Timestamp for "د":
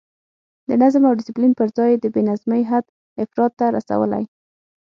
0.69-0.71, 2.01-2.05